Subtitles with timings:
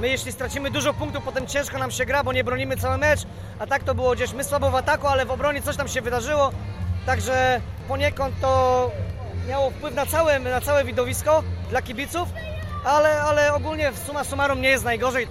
[0.00, 3.20] My jeśli stracimy dużo punktów, potem ciężko nam się gra, bo nie bronimy cały mecz,
[3.58, 6.00] a tak to było gdzieś, my słabo w ataku, ale w obronie coś tam się
[6.00, 6.52] wydarzyło,
[7.06, 8.90] także poniekąd to
[9.48, 12.28] miało wpływ na całe, na całe widowisko dla kibiców,
[12.84, 15.24] ale, ale ogólnie w suma summarum nie jest najgorzej.